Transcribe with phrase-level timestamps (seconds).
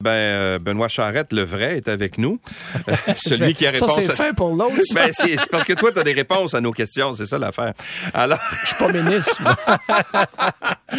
[0.00, 2.38] Ben, euh, Benoît Charrette, le vrai, est avec nous.
[2.88, 3.96] Euh, celui qui a réponse.
[3.96, 4.76] Ça, c'est fin pour l'autre.
[4.94, 7.74] Ben, c'est parce que toi, tu as des réponses à nos questions, c'est ça l'affaire.
[8.14, 8.38] Alors.
[8.62, 9.42] Je suis pas ministre.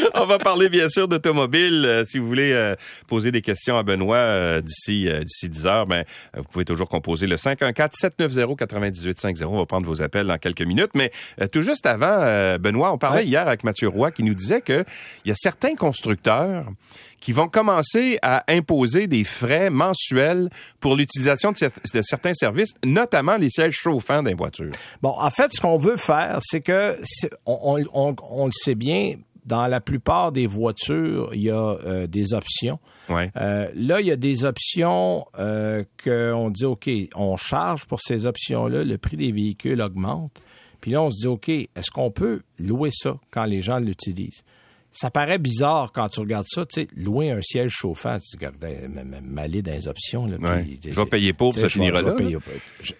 [0.15, 1.85] On va parler, bien sûr, d'automobile.
[1.85, 2.73] Euh, si vous voulez
[3.07, 6.03] poser des questions à Benoît d'ici d'ici 10 heures, ben,
[6.35, 9.45] vous pouvez toujours composer le 514-790-9850.
[9.45, 10.91] On va prendre vos appels dans quelques minutes.
[10.93, 11.09] Mais
[11.53, 14.83] tout juste avant, Benoît, on parlait hier avec Mathieu Roy qui nous disait que
[15.23, 16.65] il y a certains constructeurs
[17.19, 20.49] qui vont commencer à imposer des frais mensuels
[20.79, 24.71] pour l'utilisation de, certains services, notamment les sièges chauffants des voitures.
[25.01, 26.95] Bon, en fait, ce qu'on veut faire, c'est que,
[27.45, 27.75] on,
[28.45, 32.79] le sait bien, dans la plupart des voitures, il y a euh, des options.
[33.09, 33.31] Ouais.
[33.35, 38.25] Euh, là, il y a des options euh, qu'on dit, OK, on charge pour ces
[38.25, 40.39] options-là, le prix des véhicules augmente.
[40.81, 44.43] Puis là, on se dit, OK, est-ce qu'on peut louer ça quand les gens l'utilisent?
[44.91, 48.57] Ça paraît bizarre quand tu regardes ça, tu sais, louer un siège chauffant, tu regardes
[49.23, 50.25] m'aller dans les options.
[50.25, 50.37] Là,
[50.83, 52.15] je vais payer pour, ça finira là.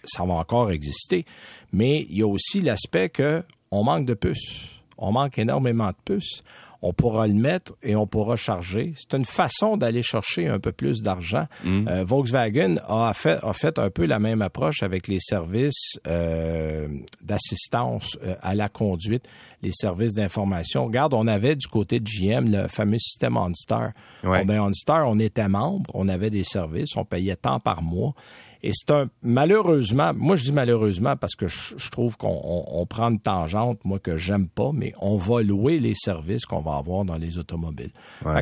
[0.04, 1.24] ça va encore exister.
[1.72, 4.80] Mais il y a aussi l'aspect que on manque de puces.
[4.98, 6.42] On manque énormément de puces
[6.82, 8.94] on pourra le mettre et on pourra charger.
[8.96, 11.46] C'est une façon d'aller chercher un peu plus d'argent.
[11.64, 11.88] Mm.
[11.88, 16.88] Euh, Volkswagen a fait, a fait un peu la même approche avec les services euh,
[17.22, 19.24] d'assistance euh, à la conduite,
[19.62, 20.86] les services d'information.
[20.86, 23.90] Regarde, on avait du côté de GM le fameux système OnStar.
[24.24, 24.44] Ouais.
[24.44, 28.14] Ben, OnStar, on était membre, on avait des services, on payait tant par mois.
[28.62, 33.20] Et c'est un malheureusement, moi je dis malheureusement parce que je, trouve qu'on prend une
[33.20, 37.16] tangente, moi que j'aime pas, mais on va louer les services qu'on va avoir dans
[37.16, 37.92] les automobiles.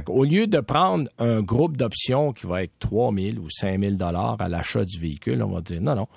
[0.09, 3.95] Au lieu de prendre un groupe d'options qui va être 3 000 ou 5 000
[3.95, 6.09] dollars à l'achat du véhicule, on va dire non, non,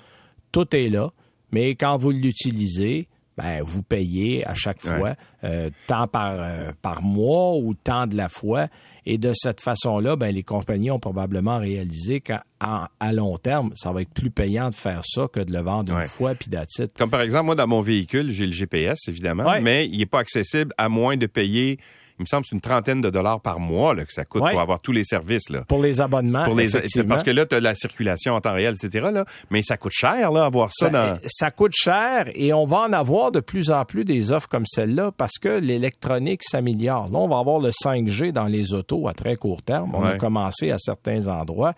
[0.50, 1.10] tout est là,
[1.52, 5.14] mais quand vous l'utilisez, ben, vous payez à chaque fois
[5.44, 8.68] euh, tant par, euh, par mois ou tant de la fois.
[9.04, 13.92] Et de cette façon-là, ben, les compagnies ont probablement réalisé qu'à à long terme, ça
[13.92, 16.90] va être plus payant de faire ça que de le vendre une fois puis d'attitude.
[16.96, 20.20] Comme par exemple, moi, dans mon véhicule, j'ai le GPS, évidemment, mais il n'est pas
[20.20, 21.78] accessible à moins de payer
[22.22, 24.60] il me semble que c'est une trentaine de dollars par mois que ça coûte pour
[24.60, 25.50] avoir tous les services.
[25.50, 25.62] Là.
[25.66, 26.68] Pour les abonnements, pour les,
[27.08, 29.08] Parce que là, tu as la circulation en temps réel, etc.
[29.12, 29.24] Là.
[29.50, 31.18] Mais ça coûte cher, là, avoir ça, dans...
[31.26, 34.66] Ça coûte cher et on va en avoir de plus en plus des offres comme
[34.66, 37.08] celle-là parce que l'électronique s'améliore.
[37.10, 39.92] Là, on va avoir le 5G dans les autos à très court terme.
[39.94, 41.74] On a commencé à certains endroits.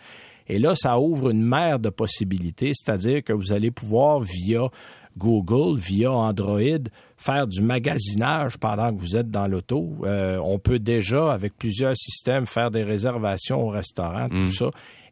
[0.46, 4.68] Et là, ça ouvre une mer de possibilités, c'est-à-dire que vous allez pouvoir, via
[5.18, 9.96] Google, via Android, faire du magasinage pendant que vous êtes dans l'auto.
[10.04, 14.50] Euh, on peut déjà, avec plusieurs systèmes, faire des réservations au restaurant, tout mm.
[14.50, 14.70] ça.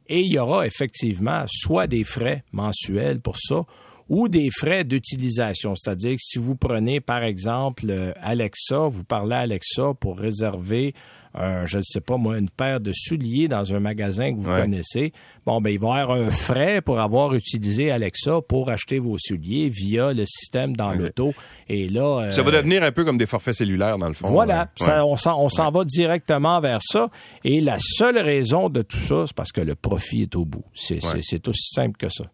[0.09, 3.63] Et il y aura effectivement soit des frais mensuels pour ça,
[4.09, 5.75] ou des frais d'utilisation.
[5.75, 7.87] C'est-à-dire que si vous prenez, par exemple,
[8.21, 10.95] Alexa, vous parlez à Alexa pour réserver
[11.35, 15.13] je ne sais pas moi, une paire de souliers dans un magasin que vous connaissez,
[15.47, 19.17] bon, ben, il va y avoir un frais pour avoir utilisé Alexa pour acheter vos
[19.19, 21.35] souliers via le système dans l'auto.
[21.69, 22.31] Et là.
[22.33, 24.29] ça va euh, devenir un peu comme des forfaits cellulaires, dans le fond.
[24.29, 24.71] Voilà.
[25.07, 27.09] on s'en va directement vers ça.
[27.45, 30.65] Et la seule raison de tout ça, c'est parce que le profit est au bout.
[30.75, 31.03] C'est
[31.49, 32.25] aussi simple que ça.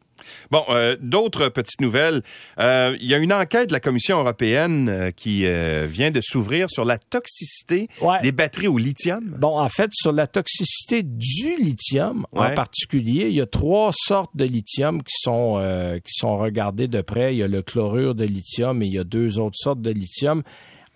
[0.51, 2.23] Bon, euh, d'autres petites nouvelles.
[2.59, 5.47] Euh, il y a une enquête de la Commission européenne euh, qui
[5.89, 7.89] vient de s'ouvrir sur la toxicité
[8.23, 9.37] des batteries au lithium.
[9.39, 14.35] Bon, en fait, sur la toxicité du lithium en particulier, il y a trois sortes
[14.35, 15.59] de lithium qui sont
[16.05, 17.35] qui sont regardées de près.
[17.35, 19.91] Il y a le chlorure de lithium et il y a deux autres sortes de
[19.91, 20.43] lithium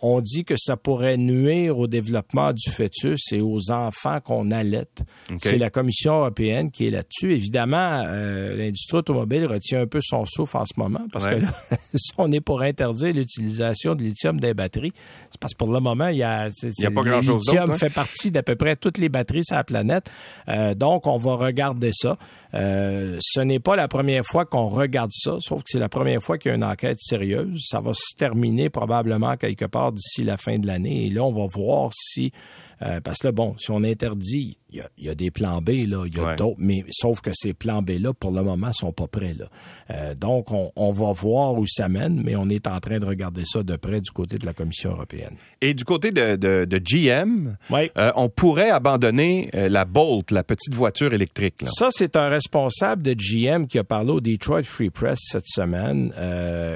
[0.03, 5.05] on dit que ça pourrait nuire au développement du fœtus et aux enfants qu'on allaite.
[5.39, 7.33] C'est la Commission européenne qui est là-dessus.
[7.33, 11.49] Évidemment, euh, l'industrie automobile retient un peu son souffle en ce moment parce que là,
[12.19, 14.93] on est pour interdire l'utilisation de lithium des batteries,
[15.31, 17.53] c'est parce que pour le moment, il y a, il y a pas grand-chose Le
[17.53, 17.79] lithium hein?
[17.79, 20.11] fait partie d'à peu près toutes les batteries sur la planète.
[20.49, 22.19] Euh, donc, on va regarder ça.
[22.55, 26.23] Euh, ce n'est pas la première fois qu'on regarde ça, sauf que c'est la première
[26.23, 27.67] fois qu'il y a une enquête sérieuse.
[27.69, 31.07] Ça va se terminer probablement quelque part d'ici la fin de l'année.
[31.07, 32.33] Et là, on va voir si
[32.85, 36.05] euh, parce que là, bon, si on interdit, il y a, des plans B, là,
[36.07, 39.07] il y a d'autres, mais sauf que ces plans B-là, pour le moment, sont pas
[39.07, 39.35] prêts.
[39.39, 39.45] Là.
[39.91, 43.43] Euh, donc, on, va voir où ça mène, mais on est en train de regarder
[43.45, 45.37] ça de près du côté de la Commission européenne.
[45.61, 47.57] Et du côté de, de, GM.
[47.71, 51.61] Euh, on pourrait abandonner la Bolt, la petite voiture électrique.
[51.61, 51.69] Là.
[51.71, 56.13] Ça, c'est un responsable de GM qui a parlé au Detroit Free Press cette semaine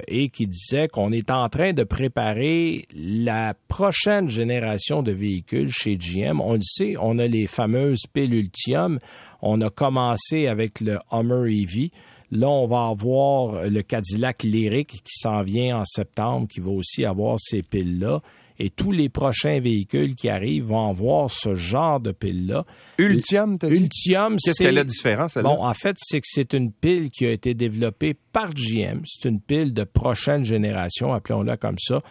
[0.07, 5.96] et qui disait qu'on est en train de préparer la prochaine génération de véhicules chez
[5.97, 6.41] GM.
[6.41, 8.99] On le sait, on a les fameuses piles Ultium.
[9.43, 11.91] On a commencé avec le Hummer EV.
[12.33, 17.05] Là, on va avoir le Cadillac Lyric qui s'en vient en septembre, qui va aussi
[17.05, 18.21] avoir ces piles-là.
[18.59, 22.65] et tous les prochains véhicules qui arrivent vont avoir ce genre de pile-là.
[22.99, 23.77] Ultium, t'as dit?
[23.77, 25.49] Ultium, Qu'est-ce qu'elle a de différent, celle-là?
[25.49, 29.03] Bon, en fait, c'est que c'est une pile qui a été développée par GM.
[29.05, 32.03] C'est une pile de prochaine génération, appelons-la comme ça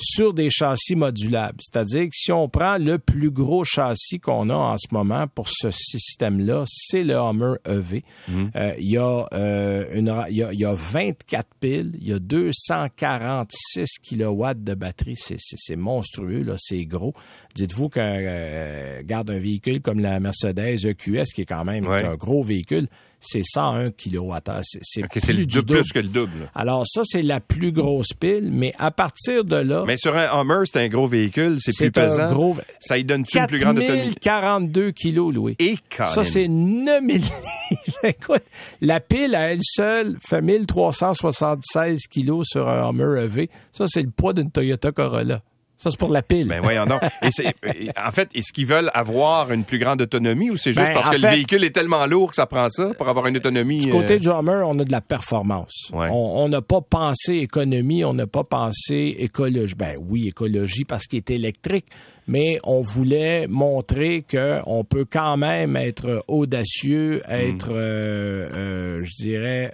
[0.00, 1.58] sur des châssis modulables.
[1.60, 5.48] C'est-à-dire que si on prend le plus gros châssis qu'on a en ce moment pour
[5.48, 8.02] ce système-là, c'est le Hummer EV.
[8.28, 8.50] Mhm.
[8.56, 12.08] Euh, il, y a, euh, une, il, y a, il y a 24 piles, il
[12.08, 15.16] y a 246 kilowatts de batterie.
[15.16, 17.14] C'est monstrueux, là, c'est gros.
[17.54, 22.14] Dites-vous qu'un euh, garde un véhicule comme la Mercedes EQS, qui est quand même un
[22.14, 22.88] gros véhicule,
[23.20, 24.38] c'est 101 kWh.
[24.82, 26.50] C'est plus, plus que le double.
[26.54, 29.84] Alors ça, c'est la plus grosse pile, mais à partir de là...
[29.86, 32.32] Mais sur un Hummer, c'est un gros véhicule, c'est plus pesant.
[32.32, 32.56] Gros...
[32.80, 34.14] Ça y donne-tu une plus grande autonomie?
[34.14, 35.56] 42 kilos, Louis.
[35.58, 35.76] Et
[36.06, 37.22] Ça, c'est 9000...
[38.02, 38.42] Écoute,
[38.80, 43.50] la pile à elle seule fait 1376 kilos sur un Hummer EV.
[43.72, 45.42] Ça, c'est le poids d'une Toyota Corolla.
[45.80, 46.46] Ça, c'est pour la pile.
[46.46, 47.00] Ben voyons donc.
[47.22, 50.92] Et en fait, est-ce qu'ils veulent avoir une plus grande autonomie ou c'est juste ben,
[50.92, 53.80] parce que le véhicule est tellement lourd que ça prend ça pour avoir une autonomie?
[53.80, 55.90] Du côté euh, du Hummer, on a de la performance.
[55.94, 59.74] On n'a pas pensé économie, on n'a pas pensé écologie.
[59.74, 61.86] Ben oui, écologie parce qu'il est électrique,
[62.28, 67.74] mais on voulait montrer qu'on peut quand même être audacieux, être, hmm.
[67.74, 69.72] euh, euh, je dirais,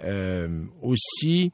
[0.81, 1.51] aussi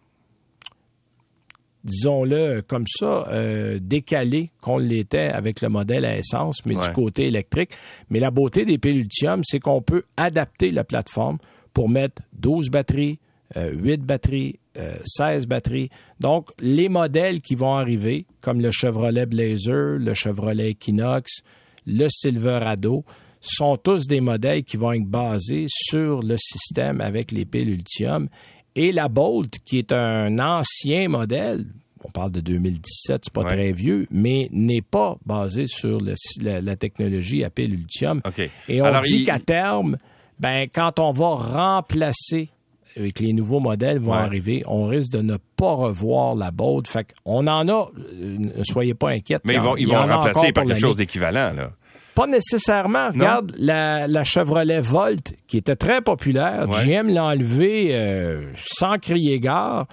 [1.83, 7.27] disons-le comme ça, euh, décalé qu'on l'était avec le modèle à essence, mais du côté
[7.27, 7.71] électrique.
[8.09, 11.37] Mais la beauté des piles lithium, c'est qu'on peut adapter la plateforme
[11.73, 13.19] pour mettre 12 batteries,
[13.55, 14.59] 8 euh, batteries,
[15.05, 15.89] 16 euh, batteries.
[16.19, 21.41] Donc, les modèles qui vont arriver, comme le Chevrolet Blazer, le Chevrolet Equinox,
[21.85, 23.03] le Silverado,
[23.41, 28.29] sont tous des modèles qui vont être basés sur le système avec les piles lithium
[28.75, 31.65] et la Bolt, qui est un ancien modèle,
[32.03, 37.43] on parle de 2017, c'est pas très vieux, mais n'est pas basé sur la, technologie
[37.43, 38.21] à pile lithium.
[38.67, 39.97] Et on dit qu'à terme,
[40.39, 42.49] ben, quand on va remplacer
[42.97, 46.87] avec les nouveaux modèles vont arriver, on risque de ne pas revoir la Bolt.
[46.87, 47.89] Fait qu'on en a,
[48.21, 49.39] euh, ne soyez pas inquiets.
[49.45, 51.71] Mais ils vont, ils vont remplacer par quelque chose d'équivalent, là.
[52.15, 53.09] Pas nécessairement.
[53.09, 56.67] Regarde la, Chevrolet Volt, qui était très populaire.
[56.67, 59.87] GM l'a enlevé euh, sans crier gare.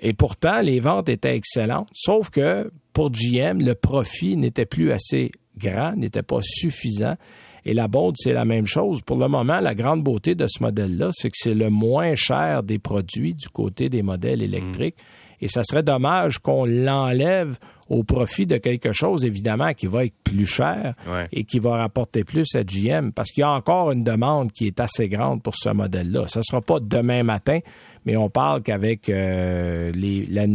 [0.00, 1.88] Et pourtant, les ventes étaient excellentes.
[1.94, 7.16] Sauf que pour GM, le profit n'était plus assez grand, n'était pas suffisant.
[7.64, 9.00] Et la Bolt, c'est la même chose.
[9.00, 12.62] Pour le moment, la grande beauté de ce modèle-là, c'est que c'est le moins cher
[12.62, 14.96] des produits du côté des modèles électriques.
[15.44, 17.58] Et ça serait dommage qu'on l'enlève
[17.90, 20.94] au profit de quelque chose, évidemment, qui va être plus cher
[21.32, 24.66] et qui va rapporter plus à GM, parce qu'il y a encore une demande qui
[24.66, 26.28] est assez grande pour ce modèle-là.
[26.28, 27.58] Ce ne sera pas demain matin,
[28.06, 29.92] mais on parle qu'avec euh,
[30.30, 30.46] la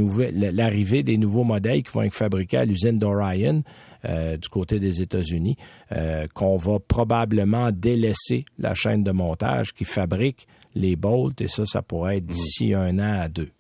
[0.52, 3.62] l'arrivée des nouveaux modèles qui vont être fabriqués à l'usine d'Orion,
[4.06, 5.56] euh, du côté des États-Unis,
[5.92, 11.68] euh, qu'on va probablement délaisser la chaîne de montage qui fabrique les bolts, et ça,
[11.68, 13.52] ça pourrait être d'ici un an à deux.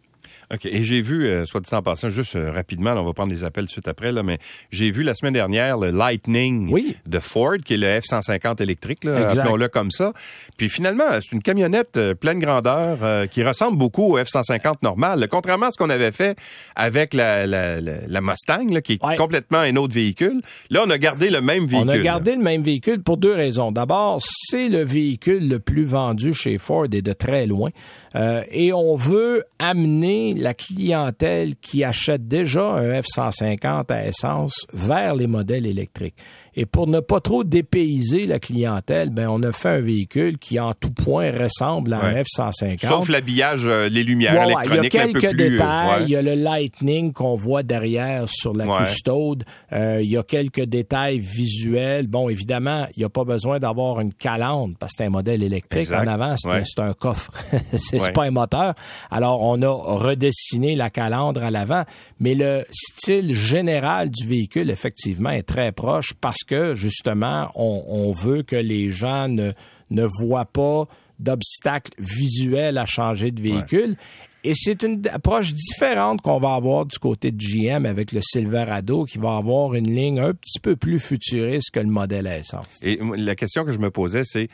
[0.52, 0.66] OK.
[0.66, 3.44] Et j'ai vu, euh, soit dit en passant, juste euh, rapidement, on va prendre des
[3.44, 4.40] appels tout de suite après, là, mais
[4.72, 6.74] j'ai vu la semaine dernière le Lightning
[7.06, 10.12] de Ford, qui est le F-150 électrique, appelons-le comme ça.
[10.58, 12.98] Puis finalement, c'est une camionnette euh, pleine grandeur
[13.30, 15.28] qui ressemble beaucoup au F-150 normal.
[15.30, 16.38] Contrairement à ce qu'on avait fait
[16.76, 20.98] avec la, la, la, Mustang, là, qui est complètement un autre véhicule, là, on a
[20.98, 21.90] gardé le même véhicule.
[21.90, 23.72] On a gardé le même véhicule pour deux raisons.
[23.72, 27.70] D'abord, c'est le véhicule le plus vendu chez Ford et de très loin.
[28.16, 35.16] Euh, et on veut amener la clientèle qui achète déjà un F-150 à essence vers
[35.16, 36.16] les modèles électriques.
[36.56, 40.60] Et pour ne pas trop dépayser la clientèle, ben on a fait un véhicule qui
[40.60, 42.86] en tout point ressemble à un F-150.
[42.86, 46.04] Sauf l'habillage, euh, les lumières électroniques Il y a quelques un peu plus, détails.
[46.06, 49.44] Il y a le Lightning qu'on voit derrière sur la custode.
[49.74, 52.08] Euh, il y a quelques détails visuels.
[52.08, 55.44] Bon, évidemment, il n'y a pas besoin d'avoir une calandre parce que c'est un modèle
[55.44, 55.92] électrique.
[55.92, 57.32] En avant, c'est un coffre.
[57.78, 58.74] c'est pas un moteur.
[59.12, 61.84] Alors, on a redessiné la calandre à l'avant.
[62.20, 68.44] Mais le style général du véhicule, effectivement, est très proche parce que, justement, on, veut
[68.44, 69.52] que les gens ne,
[69.90, 70.88] ne voient pas
[71.20, 73.96] d'obstacles visuels à changer de véhicule.
[74.44, 79.04] Et c'est une approche différente qu'on va avoir du côté de GM avec le Silverado
[79.04, 82.80] qui va avoir une ligne un petit peu plus futuriste que le modèle essence.
[82.82, 84.54] Et la question que je me posais, c'est, tu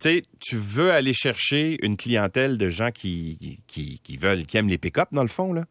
[0.00, 4.68] sais, tu veux aller chercher une clientèle de gens qui, qui, qui veulent, qui aiment
[4.68, 5.64] les pick-up dans le fond, là?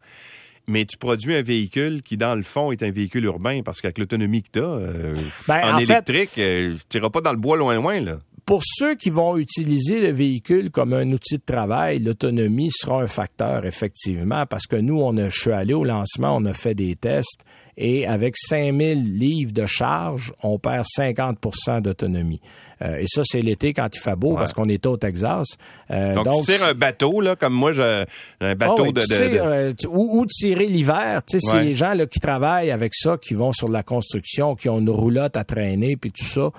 [0.70, 3.98] Mais tu produis un véhicule qui, dans le fond, est un véhicule urbain parce qu'avec
[3.98, 5.14] l'autonomie que tu as, euh,
[5.46, 8.00] ben, en, électrique, euh, tu n'iras pas dans le bois loin, loin.
[8.00, 8.18] Là.
[8.46, 13.06] Pour ceux qui vont utiliser le véhicule comme un outil de travail, l'autonomie sera un
[13.06, 16.74] facteur, effectivement, parce que nous, on a, je suis allé au lancement, on a fait
[16.74, 17.44] des tests
[17.76, 22.40] et avec 5000 livres de charge, on perd 50% d'autonomie.
[22.82, 25.48] Euh, et ça, c'est l'été quand il fait beau parce qu'on est au Texas.
[25.90, 28.04] Euh, donc, tu tires un bateau, là, comme moi, j'ai
[28.40, 31.22] un bateau ah de, euh, ou, tirer l'hiver.
[31.28, 34.54] Tu sais, c'est les gens là, qui travaillent avec ça, qui vont sur la construction,
[34.54, 36.50] qui ont une roulotte à traîner, puis tout ça.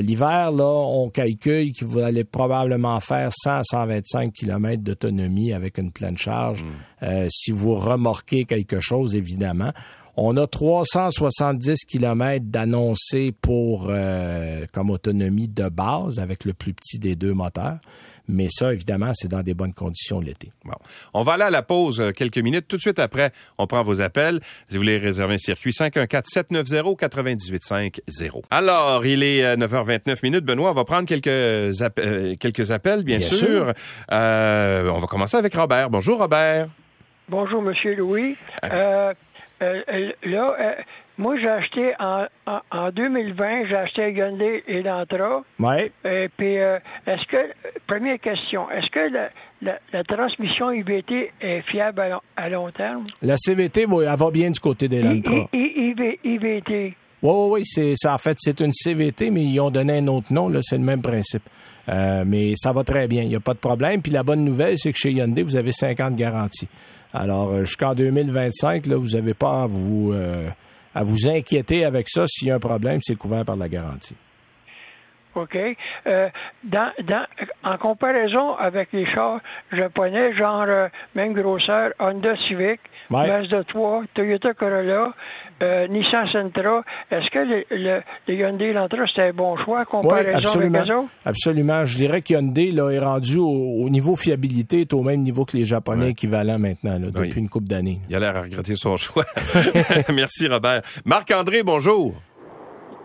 [0.00, 5.90] l'hiver, là, on calcule que vous allez probablement faire 100 125 km d'autonomie avec une
[5.90, 6.64] pleine charge.
[6.64, 7.28] Hmm.
[7.28, 9.72] si vous remorquez quelque chose, évidemment.
[10.18, 16.98] On a 370 km d'annoncés pour euh, comme autonomie de base avec le plus petit
[16.98, 17.76] des deux moteurs.
[18.26, 20.52] Mais ça, évidemment, c'est dans des bonnes conditions l'été.
[20.64, 20.72] Bon.
[21.12, 22.66] On va aller à la pause euh, quelques minutes.
[22.66, 24.40] Tout de suite après, on prend vos appels.
[24.68, 28.44] Si vous voulez réserver un circuit, 514-790-9850.
[28.50, 30.46] Alors, il est 9h29 euh, minutes.
[30.46, 31.28] Benoît, on va prendre quelques,
[32.40, 33.74] quelques appels, bien, sûr.
[34.10, 35.90] on va commencer avec Robert.
[35.90, 36.68] Bonjour, Robert.
[37.28, 38.36] Bonjour, Monsieur Louis.
[38.64, 39.12] Euh,
[39.62, 40.72] euh, là, euh,
[41.18, 42.26] moi, j'ai acheté en,
[42.70, 45.42] en, 2020, j'ai acheté Hyundai Elantra.
[45.58, 45.90] Oui.
[46.04, 47.38] Et puis, est-ce que,
[47.86, 49.30] première question, est-ce que
[49.62, 52.02] la, la, transmission IVT est fiable
[52.36, 53.04] à long, terme?
[53.22, 55.48] La CVT, elle va bien du côté d'Elantra.
[55.54, 56.18] IVT.
[56.24, 57.60] Oui, oui, oui.
[57.64, 60.50] C'est, en fait, c'est une CVT, mais ils ont donné un autre nom.
[60.50, 61.48] Là, c'est le même principe.
[61.88, 63.22] mais ça va très bien.
[63.22, 64.02] Il n'y a pas de problème.
[64.02, 66.68] Puis la bonne nouvelle, c'est que chez Hyundai, vous avez 50 garanties.
[67.12, 70.48] Alors, euh, jusqu'en 2025, là, vous n'avez pas à vous, euh,
[70.94, 72.26] à vous inquiéter avec ça.
[72.26, 74.16] S'il y a un problème, c'est couvert par la garantie.
[75.34, 75.56] OK.
[76.06, 76.28] Euh,
[76.64, 77.26] dans, dans,
[77.62, 80.66] en comparaison avec les chars japonais, genre
[81.14, 85.14] même grosseur, Honda Civic, Mazda 3, Toyota Corolla,
[85.62, 86.82] euh, Nissan Sentra.
[87.10, 90.94] Est-ce que le, le, le Hyundai Elantra, c'est un bon choix comparé absolument, avec les
[90.94, 91.08] autres?
[91.24, 91.84] Absolument.
[91.84, 95.56] Je dirais que Hyundai là, est rendu au, niveau fiabilité, est au même niveau que
[95.56, 98.00] les Japonais équivalents maintenant, là, depuis une couple d'années.
[98.08, 99.24] Il a l'air à regretter son choix.
[100.12, 100.82] Merci, Robert.
[101.04, 102.14] Marc-André, bonjour.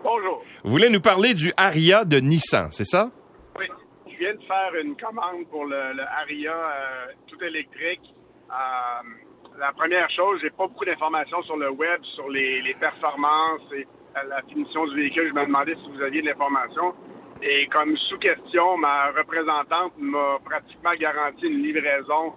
[0.03, 0.43] Bonjour.
[0.63, 3.09] Vous voulez nous parler du Aria de Nissan, c'est ça?
[3.57, 3.65] Oui.
[4.07, 8.01] Je viens de faire une commande pour le, Aria euh, tout électrique.
[8.49, 13.85] Euh, la première chose, j'ai pas beaucoup d'informations sur le web, sur les, performances et
[14.27, 15.29] la finition du véhicule.
[15.29, 16.93] Je me demandais si vous aviez de l'information.
[17.41, 22.33] Et comme sous-question, ma représentante m'a pratiquement garanti une livraison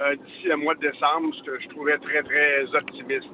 [0.00, 3.28] euh, d'ici le mois de décembre, ce que je trouvais très, très optimiste.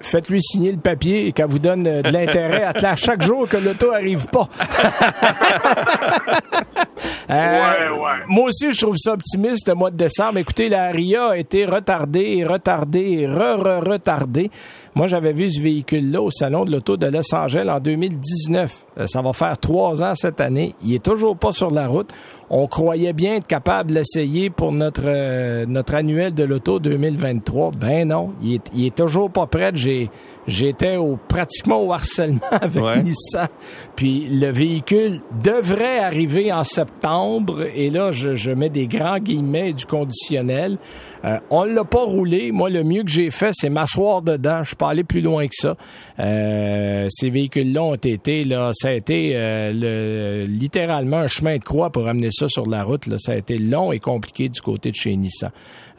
[0.00, 3.56] Faites-lui signer le papier et qu'elle vous donne euh, de l'intérêt à chaque jour que
[3.56, 4.48] l'auto arrive pas.
[7.28, 7.88] Euh,
[8.28, 10.38] moi aussi, je trouve ça optimiste le mois de décembre.
[10.38, 14.50] Écoutez, la RIA a été retardée, retardée, re-re-retardée.
[14.94, 18.86] Moi, j'avais vu ce véhicule-là au Salon de l'Auto de Los Angeles en 2019.
[18.98, 20.74] Euh, ça va faire trois ans cette année.
[20.84, 22.10] Il est toujours pas sur la route.
[22.48, 27.72] On croyait bien être capable de l'essayer pour notre euh, notre annuel de l'auto 2023.
[27.72, 29.72] Ben non, il est, il est toujours pas prêt.
[29.74, 30.08] J'ai
[30.46, 33.48] j'étais au pratiquement au harcèlement avec Nissan.
[33.94, 37.64] Puis le véhicule devrait arriver en septembre.
[37.74, 40.78] Et là, je, je mets des grands guillemets du conditionnel.
[41.24, 42.52] Euh, on l'a pas roulé.
[42.52, 44.60] Moi, le mieux que j'ai fait, c'est m'asseoir dedans.
[44.62, 45.76] Je suis pas allé plus loin que ça.
[46.20, 51.64] Euh, ces véhicules-là ont été là, ça a été euh, le, littéralement un chemin de
[51.64, 53.06] croix pour amener ça sur la route.
[53.06, 53.16] Là.
[53.18, 55.50] Ça a été long et compliqué du côté de chez Nissan.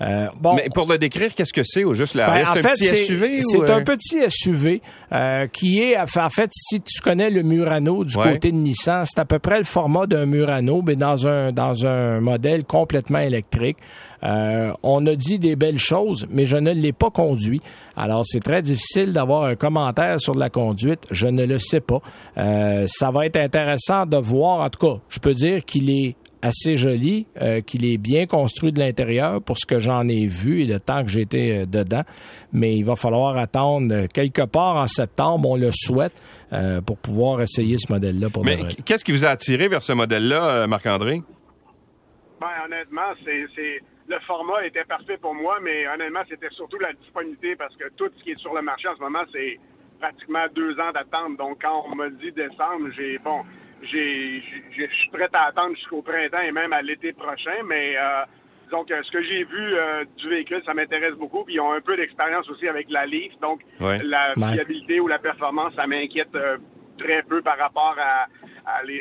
[0.01, 2.70] Euh, bon, Mais pour le décrire, qu'est-ce que c'est au juste la ben, C'est un
[2.70, 4.82] petit SUV C'est un petit SUV
[5.51, 9.25] qui est, en fait, si tu connais le Murano du côté de Nissan, c'est à
[9.25, 13.77] peu près le format d'un Murano, mais dans un dans un modèle complètement électrique.
[14.24, 17.62] Euh, on a dit des belles choses, mais je ne l'ai pas conduit.
[17.96, 21.06] Alors, c'est très difficile d'avoir un commentaire sur la conduite.
[21.12, 22.01] Je ne le sais pas.
[22.38, 24.62] Euh, ça va être intéressant de voir.
[24.62, 28.72] En tout cas, je peux dire qu'il est assez joli, euh, qu'il est bien construit
[28.72, 32.03] de l'intérieur pour ce que j'en ai vu et le temps que j'étais dedans.
[32.53, 36.13] Mais il va falloir attendre quelque part en septembre, on le souhaite,
[36.86, 38.29] pour pouvoir essayer ce modèle-là.
[38.29, 41.22] pour Mais qu'est-ce qui vous a attiré vers ce modèle-là, Marc-André?
[42.39, 47.56] Ben, honnêtement, c'est le format était parfait pour moi, mais honnêtement, c'était surtout la disponibilité
[47.56, 49.60] parce que tout ce qui est sur le marché en ce moment, c'est
[50.00, 51.38] pratiquement deux ans d'attente.
[51.38, 54.39] Donc, quand on m'a dit décembre, j'ai bon, j'ai, je
[54.75, 58.24] suis prêt à attendre jusqu'au printemps et même à l'été prochain, mais euh,
[58.72, 61.43] donc ce que j'ai vu euh, du véhicule, ça m'intéresse beaucoup.
[61.43, 65.19] Puis ils ont un peu d'expérience aussi avec la Leaf, donc la fiabilité ou la
[65.19, 66.57] performance, ça m'inquiète euh,
[66.98, 68.27] très peu par rapport à,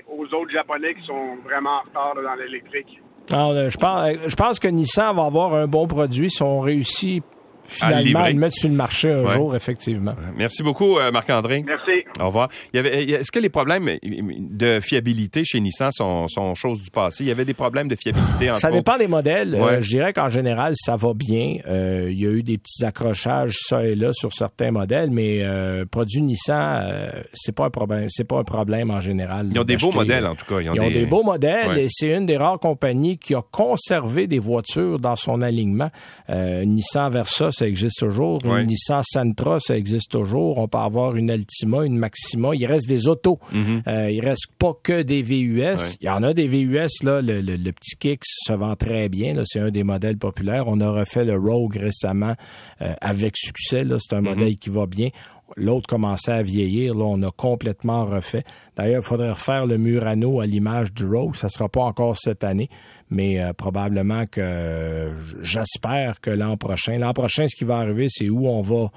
[0.08, 3.00] aux autres Japonais qui sont vraiment en retard dans l'électrique.
[3.30, 6.60] Alors, euh, je, pense, je pense que Nissan va avoir un bon produit si on
[6.60, 7.24] réussit
[7.66, 10.14] finalement le mettre sur le marché un jour, effectivement.
[10.36, 11.64] Merci beaucoup, euh, Marc-André.
[11.66, 12.04] Merci.
[12.20, 12.48] Au revoir.
[12.72, 17.24] Est-ce que les problèmes de fiabilité chez Nissan sont, sont choses du passé?
[17.24, 19.54] Il y avait des problèmes de fiabilité Ça dépend des modèles.
[19.54, 21.58] Euh, je dirais qu'en général, ça va bien.
[21.66, 25.44] Euh, il y a eu des petits accrochages ça et là sur certains modèles, mais
[25.90, 28.06] produits Nissan, c'est pas un problème.
[28.08, 29.48] C'est pas un problème en général.
[29.52, 30.60] Ils ont des beaux modèles, en tout cas.
[30.60, 31.06] Ils ont, des...
[31.06, 35.42] beaux modèles et c'est une des rares compagnies qui a conservé des voitures dans son
[35.42, 35.90] alignement.
[36.28, 38.40] Nissan Versa, ça existe toujours.
[38.44, 40.58] Une Nissan Sentra, ça existe toujours.
[40.58, 42.54] On peut avoir une Altima, une Maxima.
[42.54, 43.38] Il reste des autos.
[43.52, 45.96] Mm il reste pas que des VUS.
[46.00, 47.20] Il y en a des VUS, là.
[47.22, 49.34] Le, petit Kicks se vend très bien.
[49.44, 50.64] C'est un des modèles populaires.
[50.66, 52.34] On a refait le Rogue récemment
[52.82, 53.84] euh, avec succès.
[53.98, 54.24] C'est un mm-hmm.
[54.24, 55.10] modèle qui va bien.
[55.56, 56.94] L'autre commençait à vieillir.
[56.94, 58.44] Là, on a complètement refait.
[58.76, 61.34] D'ailleurs, il faudrait refaire le Murano à l'image du Rogue.
[61.34, 62.68] Ça sera pas encore cette année
[63.10, 65.08] mais euh, probablement que
[65.42, 68.90] j'espère que l'an prochain, l'an prochain, ce qui va arriver, c'est où on va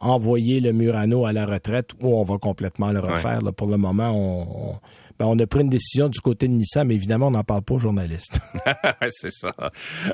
[0.00, 3.40] envoyer le Murano à la retraite ou on va complètement le refaire.
[3.56, 4.78] pour le moment, on,
[5.18, 7.62] ben, on, a pris une décision du côté de Nissan, mais évidemment, on n'en parle
[7.62, 8.40] pas aux journalistes.
[9.10, 9.54] c'est ça.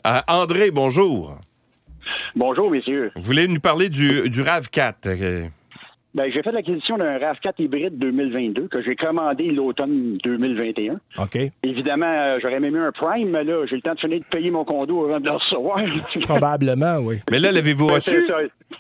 [0.07, 1.39] Euh, André, bonjour.
[2.37, 3.13] Bonjour, messieurs.
[3.17, 5.51] Vous voulez nous parler du, du RAV4?
[6.19, 10.95] Ben, j'ai fait l'acquisition d'un RAV4 hybride 2022 que j'ai commandé l'automne 2021.
[11.17, 11.39] OK.
[11.63, 14.25] Évidemment, euh, j'aurais même eu un Prime, mais là, j'ai le temps de finir de
[14.25, 15.81] payer mon condo avant de le recevoir.
[16.23, 17.21] Probablement, oui.
[17.31, 18.27] Mais là, l'avez-vous reçu?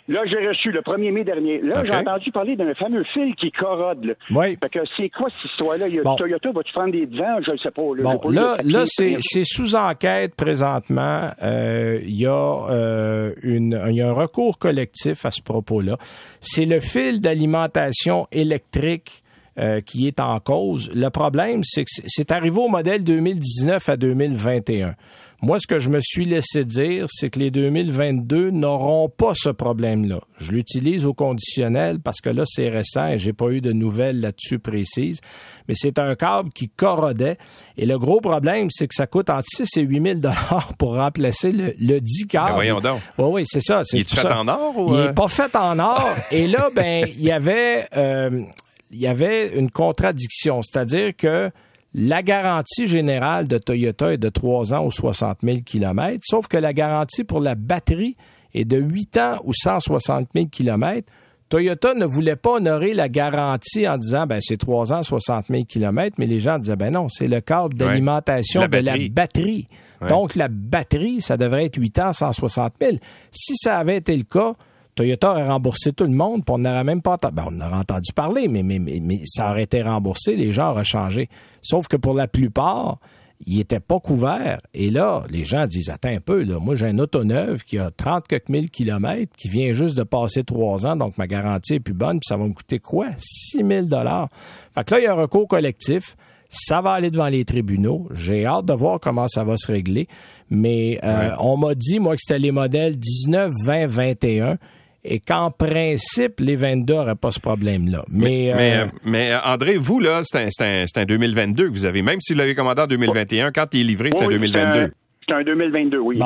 [0.08, 1.60] Là, j'ai reçu le 1er mai dernier.
[1.60, 4.16] Là, j'ai entendu parler d'un fameux fil qui corrode.
[4.30, 4.56] Oui.
[4.60, 5.86] Fait que c'est quoi cette histoire-là?
[6.16, 7.40] Toyota va-tu prendre des devants?
[7.46, 7.82] Je ne sais pas.
[7.94, 11.30] Là, bon, là, là c'est sous enquête présentement.
[11.42, 15.98] Euh, il y, a, euh, une, y a un recours collectif à ce propos-là.
[16.40, 19.22] C'est le fil d'alimentation électrique
[19.58, 20.90] euh, qui est en cause.
[20.94, 24.94] Le problème, c'est que c'est arrivé au modèle 2019 à 2021.
[25.40, 29.50] Moi, ce que je me suis laissé dire, c'est que les 2022 n'auront pas ce
[29.50, 30.18] problème-là.
[30.38, 34.20] Je l'utilise au conditionnel parce que là, c'est récent et j'ai pas eu de nouvelles
[34.20, 35.20] là-dessus précises.
[35.68, 37.38] Mais c'est un câble qui corrodait.
[37.76, 40.96] Et le gros problème, c'est que ça coûte entre 6 et 8 000 dollars pour
[40.96, 42.48] remplacer le, le 10 câble.
[42.48, 43.00] Ben voyons donc.
[43.18, 43.84] Oui, oui, c'est ça.
[43.92, 44.94] Il est fait en or ou...
[44.94, 45.12] Il est euh?
[45.12, 46.16] pas fait en or.
[46.32, 48.42] et là, ben, il y avait, euh,
[48.90, 50.62] il y avait une contradiction.
[50.62, 51.52] C'est-à-dire que
[52.00, 56.56] la garantie générale de Toyota est de 3 ans ou 60 000 km, sauf que
[56.56, 58.16] la garantie pour la batterie
[58.54, 61.10] est de 8 ans ou 160 000 km.
[61.48, 65.64] Toyota ne voulait pas honorer la garantie en disant ben c'est 3 ans 60 000
[65.64, 69.66] km, mais les gens disaient ben non, c'est le câble d'alimentation de la batterie.
[70.08, 72.96] Donc la batterie, ça devrait être 8 ans 160 000.
[73.32, 74.54] Si ça avait été le cas,
[74.98, 77.16] Toyota aurait remboursé tout le monde, puis on n'aurait même pas...
[77.32, 80.84] Ben, on aurait entendu parler, mais, mais, mais, ça aurait été remboursé, les gens auraient
[80.84, 81.28] changé.
[81.62, 82.98] Sauf que pour la plupart,
[83.46, 84.58] ils n'étaient pas couverts.
[84.74, 87.78] Et là, les gens disent, attends un peu, là, moi j'ai un auto neuf qui
[87.78, 91.74] a 30 quelques mille kilomètres, qui vient juste de passer trois ans, donc ma garantie
[91.74, 93.06] est plus bonne, puis ça va me coûter quoi?
[93.18, 94.28] 6 000 dollars.
[94.74, 96.16] Fait que là, il y a un recours collectif.
[96.48, 98.08] Ça va aller devant les tribunaux.
[98.14, 100.08] J'ai hâte de voir comment ça va se régler.
[100.50, 104.58] Mais euh, on m'a dit, moi, que c'était les modèles 19, 20, 21
[105.04, 108.04] et qu'en principe, les 22 n'auraient pas ce problème-là.
[108.08, 111.84] Mais, mais, mais, euh, euh, André, vous, là, c'est un, un, un, 2022 que vous
[111.84, 112.02] avez.
[112.02, 114.92] Même si vous l'avez commandé en 2021, quand il est livré, c'est un 2022.
[115.28, 116.18] C'est un 2022, oui.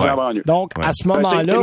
[0.46, 1.56] Donc, à ce moment-là...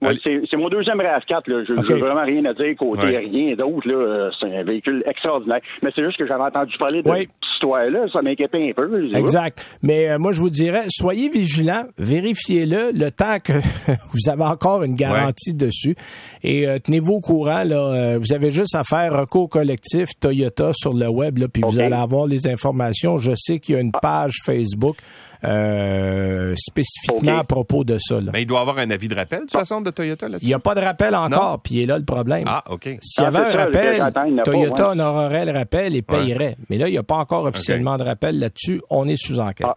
[0.00, 1.50] C'est mon deuxième RAV4.
[1.50, 1.64] Là.
[1.66, 3.88] Je n'ai vraiment rien à dire côté rien d'autre.
[3.88, 4.30] Là.
[4.38, 5.60] C'est un véhicule extraordinaire.
[5.82, 8.06] Mais c'est juste que j'avais entendu parler de cette histoire-là.
[8.12, 9.16] Ça m'inquiétait un peu.
[9.16, 9.64] Exact.
[9.82, 11.86] Mais euh, moi, je vous dirais, soyez vigilants.
[11.98, 13.52] Vérifiez-le le temps que
[14.12, 15.96] vous avez encore une garantie dessus.
[16.44, 17.64] Et euh, tenez-vous au courant.
[17.64, 21.38] Là, euh, vous avez juste à faire recours collectif Toyota sur le web.
[21.38, 23.18] Là, puis vous allez avoir les informations.
[23.18, 24.96] Je sais qu'il y a une page Facebook
[25.44, 28.20] euh, spécifiquement à propos de ça.
[28.32, 30.48] Mais il doit avoir un avis de rappel, de toute façon, de Toyota là Il
[30.48, 32.44] n'y a pas de rappel encore, puis il est là le problème.
[32.46, 32.88] Ah, OK.
[33.00, 34.12] S'il y avait un rappel,
[34.44, 36.56] Toyota honorerait le rappel et payerait.
[36.70, 38.82] Mais là, il n'y a pas encore officiellement de rappel là-dessus.
[38.90, 39.66] On est sous enquête.
[39.68, 39.76] Ah.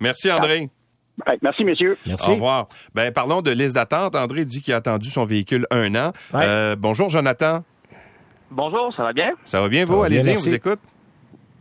[0.00, 0.70] Merci, André.
[1.42, 1.98] Merci, messieurs.
[2.06, 2.30] Merci.
[2.30, 2.68] Au revoir.
[2.94, 4.16] Ben, parlons de liste d'attente.
[4.16, 6.12] André dit qu'il a attendu son véhicule un an.
[6.34, 7.62] Euh, bonjour, Jonathan.
[8.50, 9.30] Bonjour, ça va bien?
[9.44, 10.02] Ça va bien, vous?
[10.02, 10.80] Allez-y, on vous écoute.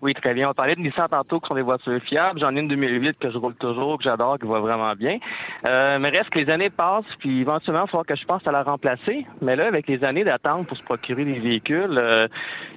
[0.02, 0.50] Oui, très bien.
[0.50, 2.40] On parlait de Nissan tantôt, qui sont des voitures fiables.
[2.40, 5.18] J'en ai une 2008 que je roule toujours, que j'adore, qui va vraiment bien.
[5.68, 8.52] Euh, mais reste que les années passent, puis éventuellement, il faudra que je pense à
[8.52, 9.26] la remplacer.
[9.42, 12.28] Mais là, avec les années d'attente pour se procurer des véhicules, euh,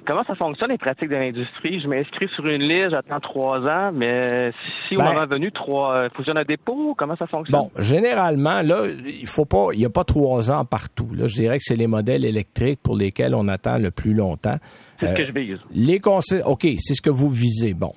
[0.05, 1.79] comment ça fonctionne les pratiques de l'industrie?
[1.79, 4.51] Je m'inscris sur une liste, j'attends trois ans, mais
[4.87, 7.57] si au ben- moment venu, trois, euh, fusionne un dépôt, comment ça fonctionne?
[7.57, 11.09] Bon, généralement, là, il faut pas, il n'y a pas trois ans partout.
[11.15, 14.57] Là, je dirais que c'est les modèles électriques pour lesquels on attend le plus longtemps.
[14.99, 15.57] C'est ce que je vise?
[15.73, 16.01] Les
[16.45, 17.73] OK, c'est ce que vous visez.
[17.73, 17.93] Bon,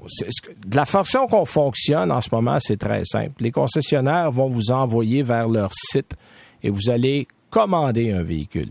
[0.66, 3.34] de la façon qu'on fonctionne en ce moment, c'est très simple.
[3.40, 6.14] Les concessionnaires vont vous envoyer vers leur site
[6.62, 8.70] et vous allez commander un véhicule.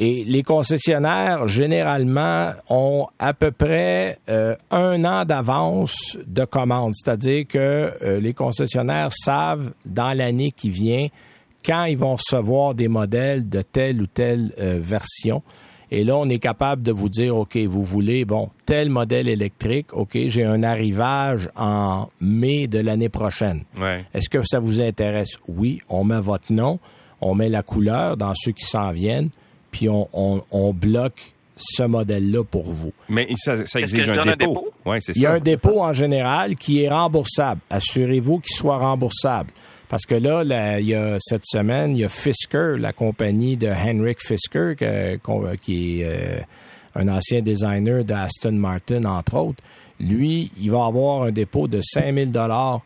[0.00, 6.94] Et les concessionnaires, généralement, ont à peu près euh, un an d'avance de commande.
[6.94, 11.08] C'est-à-dire que euh, les concessionnaires savent dans l'année qui vient
[11.66, 15.42] quand ils vont recevoir des modèles de telle ou telle euh, version.
[15.90, 19.94] Et là, on est capable de vous dire, OK, vous voulez, bon, tel modèle électrique,
[19.94, 23.64] OK, j'ai un arrivage en mai de l'année prochaine.
[24.14, 25.38] Est-ce que ça vous intéresse?
[25.48, 26.78] Oui, on met votre nom,
[27.20, 29.30] on met la couleur dans ceux qui s'en viennent
[29.70, 32.92] puis on, bloque ce modèle-là pour vous.
[33.08, 34.72] Mais ça, exige un dépôt.
[35.14, 37.60] Il y a un dépôt en général qui est remboursable.
[37.70, 39.50] Assurez-vous qu'il soit remboursable.
[39.88, 43.68] Parce que là, il y a cette semaine, il y a Fisker, la compagnie de
[43.68, 44.74] Henrik Fisker,
[45.62, 46.40] qui est euh,
[46.94, 49.62] un ancien designer d'Aston Martin, entre autres.
[50.00, 52.82] Lui, il va avoir un dépôt de 5000 dollars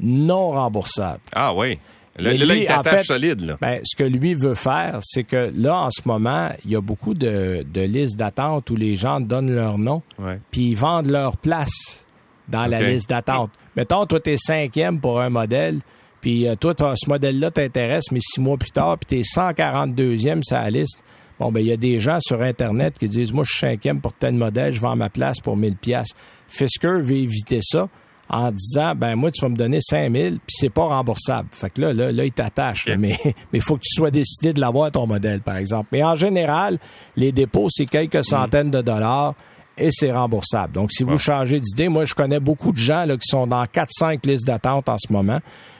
[0.00, 1.20] non remboursable.
[1.34, 1.78] Ah oui.
[2.18, 3.42] Le, lui, en fait, solide.
[3.42, 3.58] Là.
[3.60, 6.80] Ben, ce que lui veut faire, c'est que là, en ce moment, il y a
[6.80, 10.02] beaucoup de, de listes d'attente où les gens donnent leur nom,
[10.50, 12.06] puis ils vendent leur place
[12.48, 13.50] dans la liste d'attente.
[13.76, 15.80] Mettons, toi, tu es cinquième pour un modèle,
[16.26, 20.42] puis euh, toi, ce modèle-là t'intéresse, mais six mois plus tard, puis tu es 142e
[20.42, 20.98] sur la liste.
[21.38, 24.00] Bon, ben il y a des gens sur Internet qui disent, moi, je suis cinquième
[24.00, 26.08] pour tel modèle, je vends ma place pour 1000 pièces.
[26.48, 27.88] Fisker veut éviter ça
[28.28, 31.48] en disant ben moi tu vas me donner 5000 puis c'est pas remboursable.
[31.52, 34.52] Fait que là là là il t'attache mais mais il faut que tu sois décidé
[34.52, 35.90] de l'avoir ton modèle par exemple.
[35.92, 36.80] Mais en général,
[37.14, 39.34] les dépôts c'est quelques centaines de dollars
[39.78, 40.72] et c'est remboursable.
[40.72, 43.64] Donc si vous changez d'idée, moi je connais beaucoup de gens là qui sont dans
[43.64, 45.38] 4 5 listes d'attente en ce moment,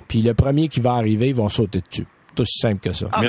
[0.08, 2.06] puis le premier qui va arriver, ils vont sauter dessus.
[2.34, 3.08] Tout aussi simple que ça.
[3.12, 3.22] Ah.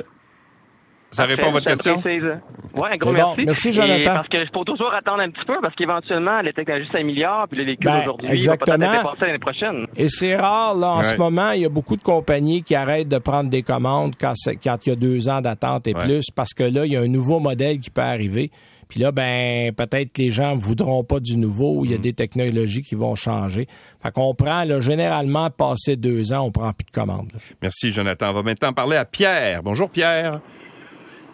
[1.11, 2.01] Ça répond à votre question?
[2.03, 3.45] Oui, un gros merci.
[3.45, 4.13] Merci, Jonathan.
[4.15, 7.65] parce que faut toujours attendre un petit peu parce qu'éventuellement, les technologies s'améliorent puis les
[7.65, 9.87] véhicules ben, aujourd'hui vont peut-être dépasser l'année prochaine.
[9.95, 13.07] Et c'est rare, là, en ce moment, il y a beaucoup de compagnies qui arrêtent
[13.07, 16.53] de prendre des commandes quand, quand il y a deux ans d'attente et plus parce
[16.53, 18.51] que là, il y a un nouveau modèle qui peut arriver.
[18.89, 22.01] Puis là, ben, peut-être que les gens voudront pas du nouveau, il y a mm.
[22.01, 23.67] des technologies qui vont changer.
[24.01, 27.31] Fait qu'on prend, là, généralement, passé deux ans, on prend plus de commandes.
[27.61, 28.29] Merci, Jonathan.
[28.29, 29.63] On va maintenant parler à Pierre.
[29.63, 30.39] Bonjour, Pierre.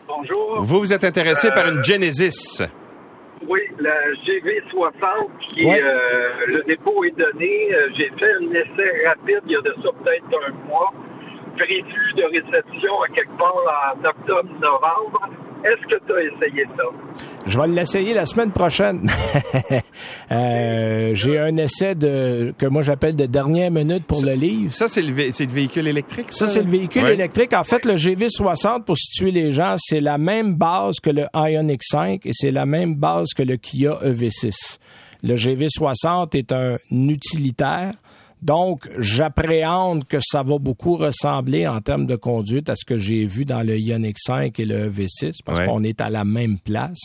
[0.08, 0.62] Bonjour.
[0.62, 2.62] Vous vous êtes intéressé par une Genesis.
[3.48, 3.94] Oui, la
[4.26, 5.04] GV60,
[5.50, 7.74] qui euh, le dépôt est donné.
[7.74, 10.94] Euh, j'ai fait un essai rapide il y a de ça peut-être un mois.
[11.58, 15.30] Prévu de réception à quelque part en octobre-novembre.
[15.64, 16.84] Est-ce que tu as essayé ça?
[17.46, 19.10] Je vais l'essayer la semaine prochaine.
[20.32, 24.74] euh, j'ai un essai de que moi j'appelle de dernière minute pour le livre.
[24.74, 26.28] Ça, c'est le, le, véhicule électrique?
[26.32, 27.54] Ça, c'est le véhicule électrique.
[27.54, 31.82] En fait, le GV60, pour situer les gens, c'est la même base que le Ioniq
[31.82, 34.80] 5 et c'est la même base que le Kia EV6.
[35.24, 37.94] Le GV60 est un utilitaire
[38.44, 43.26] donc, j'appréhende que ça va beaucoup ressembler en termes de conduite à ce que j'ai
[43.26, 47.00] vu dans le Ioniq 5 et le V6, parce qu'on est à la même place.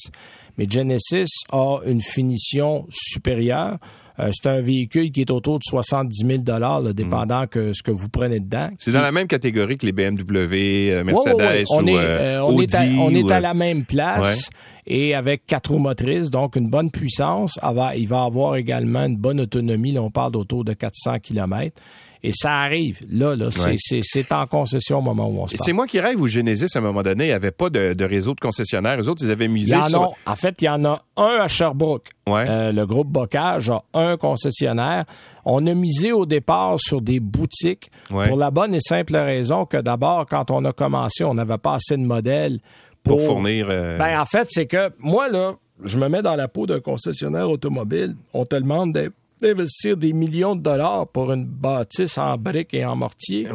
[0.56, 3.78] Mais Genesis a une finition supérieure.
[4.20, 7.90] Euh, c'est un véhicule qui est autour de 70 000 dollars, dépendant que ce que
[7.90, 8.70] vous prenez dedans.
[8.78, 12.60] C'est dans la même catégorie que les BMW, euh, Mercedes On ou est, euh, on
[12.60, 14.50] Est à, on est à la même place
[14.86, 17.58] et avec quatre roues motrices, donc une bonne puissance.
[17.96, 19.92] Il va avoir également une bonne autonomie.
[19.92, 21.76] Là, on parle d'autour de 400 km.
[22.22, 23.00] Et ça arrive.
[23.10, 25.64] Là, là, c'est en concession au moment où on se parle.
[25.64, 28.04] C'est moi qui rêve où Genesis, à un moment donné, il n'y avait pas de,
[28.04, 28.96] réseau de concessionnaires.
[28.96, 30.12] Les autres, ils avaient misé en sur...
[30.26, 32.08] en fait, il y en a un à Sherbrooke.
[32.28, 35.04] Euh, le groupe Bocage a un concessionnaire.
[35.44, 39.78] On a misé au départ sur des boutiques pour la bonne et simple raison que
[39.78, 42.58] d'abord, quand on a commencé, on n'avait pas assez de modèles
[43.02, 43.68] pour, fournir...
[43.70, 45.54] Euh, ben, en fait, c'est que moi, là,
[45.84, 48.16] je me mets dans la peau d'un concessionnaire automobile.
[48.34, 48.92] On te demande
[49.40, 53.48] d'être d'investir des millions de dollars pour une bâtisse en briques et en mortier.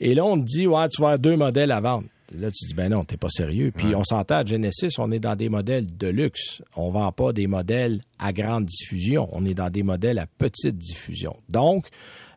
[0.00, 2.08] Et là, on te dit, ouais, tu vas avoir deux modèles à vendre.
[2.36, 3.70] Là, tu dis, ben non, t'es pas sérieux.
[3.74, 6.62] Puis on s'entend à Genesis, on est dans des modèles de luxe.
[6.76, 9.28] On vend pas des modèles à grande diffusion.
[9.32, 11.36] On est dans des modèles à petite diffusion.
[11.48, 11.86] Donc,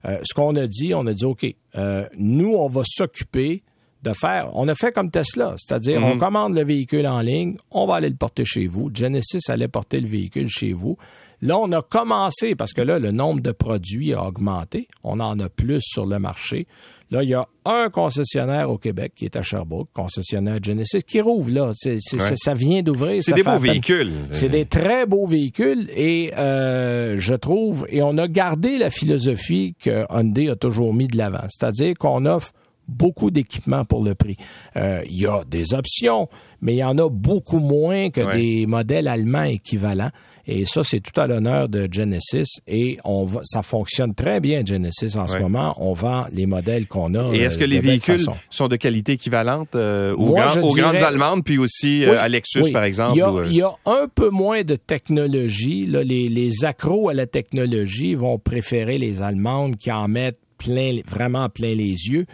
[0.06, 1.46] euh, ce qu'on a dit, on a dit, OK,
[1.78, 3.64] euh, nous, on va s'occuper
[4.04, 4.52] de faire.
[4.54, 6.20] On a fait comme Tesla, c'est-à-dire, on mhm.
[6.20, 8.92] commande le véhicule en ligne, on va aller le porter chez vous.
[8.94, 10.98] Genesis allait porter le véhicule chez vous.
[11.42, 14.88] Là, on a commencé, parce que là, le nombre de produits a augmenté.
[15.04, 16.66] On en a plus sur le marché.
[17.12, 21.22] Là, il y a un concessionnaire au Québec qui est à Sherbrooke, concessionnaire Genesis, qui
[21.22, 21.74] rouvre là.
[21.76, 23.22] Ça vient d'ouvrir.
[23.24, 24.12] C'est des beaux véhicules.
[24.32, 29.76] C'est des très beaux véhicules et euh, je trouve, et on a gardé la philosophie
[29.80, 32.52] que Hyundai a toujours mis de l'avant, c'est-à-dire qu'on offre
[32.88, 34.38] beaucoup d'équipements pour le prix.
[34.76, 36.30] Euh, il y a des options,
[36.62, 40.12] mais il y en a beaucoup moins que des modèles allemands équivalents.
[40.50, 42.62] Et ça, c'est tout à l'honneur de Genesis.
[42.68, 45.76] Et on va, ça fonctionne très bien, Genesis, en ce moment.
[45.78, 47.34] On vend les modèles qu'on a.
[47.34, 52.06] Et est-ce que les véhicules sont de qualité équivalente euh, aux, grandes allemandes, puis aussi
[52.06, 53.18] euh, à Lexus, par exemple?
[53.50, 55.86] Il y, a, un peu moins de technologie.
[55.86, 61.00] Là, les, les accros à la technologie vont préférer les allemandes qui en mettent plein,
[61.08, 62.26] vraiment plein les yeux.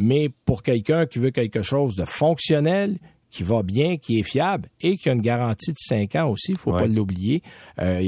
[0.00, 2.96] Mais pour quelqu'un qui veut quelque chose de fonctionnel,
[3.30, 6.52] qui va bien, qui est fiable et qui a une garantie de 5 ans aussi,
[6.52, 7.42] il faut pas l'oublier.
[7.78, 8.00] Euh,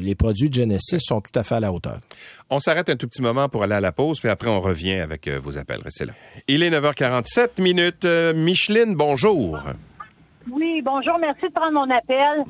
[0.00, 1.98] les produits de Genesis sont tout à fait à la hauteur.
[2.50, 5.00] On s'arrête un tout petit moment pour aller à la pause, puis après on revient
[5.00, 5.80] avec euh, vos appels.
[5.82, 6.12] Restez là.
[6.46, 8.04] Il est 9h47 minutes.
[8.04, 9.58] Euh, Micheline, bonjour.
[10.50, 12.44] Oui, bonjour, merci de prendre mon appel.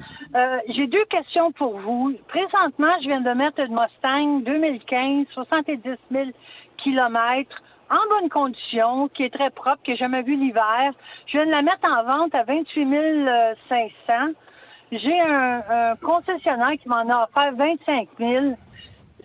[0.74, 2.14] J'ai deux questions pour vous.
[2.28, 5.78] Présentement, je viens de mettre une Mustang 2015, 70
[6.10, 6.24] 000
[6.82, 10.92] kilomètres en bonne condition, qui est très propre, que j'ai jamais vu l'hiver.
[11.26, 12.88] Je viens de la mettre en vente à 28
[13.68, 14.32] 500.
[14.92, 18.54] J'ai un, concessionnaire qui m'en a offert 25 000.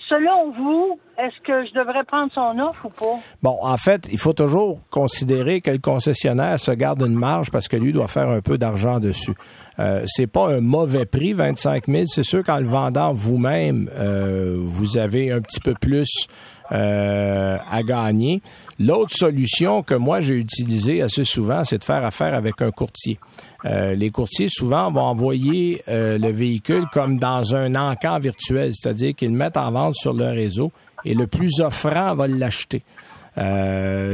[0.07, 3.19] Selon vous, est-ce que je devrais prendre son offre ou pas?
[3.41, 7.67] Bon, en fait, il faut toujours considérer que le concessionnaire se garde une marge parce
[7.67, 9.33] que lui doit faire un peu d'argent dessus.
[9.79, 12.03] Euh, c'est pas un mauvais prix, 25 000.
[12.05, 16.27] C'est sûr qu'en le vendant vous-même, euh, vous avez un petit peu plus
[16.71, 18.41] euh, à gagner.
[18.79, 23.19] L'autre solution que moi j'ai utilisée assez souvent, c'est de faire affaire avec un courtier.
[23.65, 29.13] Euh, les courtiers souvent vont envoyer euh, le véhicule comme dans un encan virtuel, c'est-à-dire
[29.13, 30.71] qu'ils le mettent en vente sur leur réseau
[31.03, 32.81] et le plus offrant va l'acheter.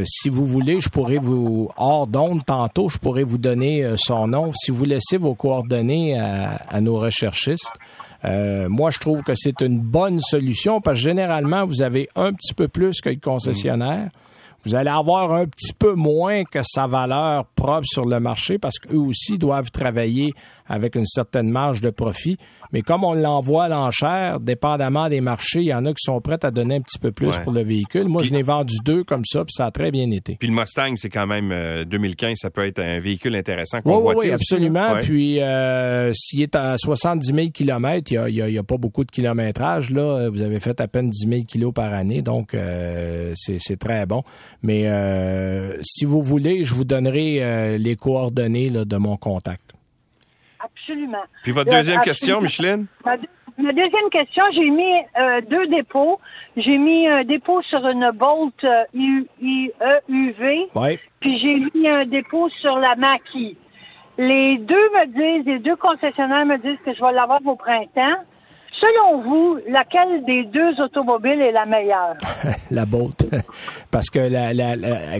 [0.06, 4.52] si vous voulez, je pourrais vous, hors d'onde tantôt, je pourrais vous donner son nom.
[4.54, 7.72] Si vous laissez vos coordonnées à nos recherchistes,
[8.26, 12.34] euh, moi, je trouve que c'est une bonne solution parce que généralement, vous avez un
[12.34, 14.10] petit peu plus que le concessionnaire.
[14.64, 18.78] Vous allez avoir un petit peu moins que sa valeur propre sur le marché parce
[18.78, 20.34] qu'eux aussi doivent travailler
[20.68, 22.38] avec une certaine marge de profit.
[22.74, 26.22] Mais comme on l'envoie à l'enchère, dépendamment des marchés, il y en a qui sont
[26.22, 28.06] prêts à donner un petit peu plus pour le véhicule.
[28.06, 30.38] Moi, je n'ai vendu deux comme ça, puis ça a très bien été.
[30.40, 31.50] Puis le Mustang, c'est quand même
[31.86, 34.96] 2015, euh, ça peut être un véhicule intéressant qu'on Oui, oui, absolument.
[35.02, 39.90] Puis euh, s'il est à 70 000 km, il n'y a, pas beaucoup de kilométrage.
[39.90, 40.30] Là.
[40.30, 44.24] Vous avez fait à peine 10 000 kilos par année, donc euh, c'est très bon.
[44.64, 44.90] Mais
[45.84, 49.74] si vous voulez, je vous donnerai les coordonnées de mon contact.
[50.92, 51.24] Absolument.
[51.44, 52.86] Puis votre deuxième question, Micheline?
[53.06, 53.18] Ma,
[53.74, 56.20] deuxième question, j'ai mis euh, deux dépôts.
[56.58, 60.70] J'ai mis un dépôt sur une Bolt EUV.
[60.76, 61.00] Ouais.
[61.20, 63.58] Puis j'ai mis un dépôt sur la Maquis.
[64.18, 68.18] Les deux me disent, les deux concessionnaires me disent que je vais l'avoir au printemps.
[68.80, 72.16] Selon vous, laquelle des deux automobiles est la meilleure?
[72.72, 73.28] la Bolt.
[73.92, 75.20] Parce que la, la, la